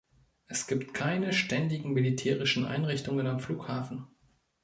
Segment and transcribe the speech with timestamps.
[0.47, 4.07] Es gibt keine ständigen militärischen Einrichtungen am Flughafen.